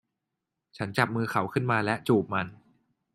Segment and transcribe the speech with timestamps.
[0.77, 2.47] ฉันจับมือเขาขึ้นมาและจูบมัน